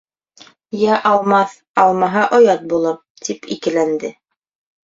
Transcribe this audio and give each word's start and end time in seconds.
«Йә 0.83 0.95
алмаҫ, 1.09 1.53
алмаһа 1.83 2.25
оят 2.39 2.65
булыр»,- 2.73 2.99
тип 3.29 3.49
икеләнде. 3.59 4.13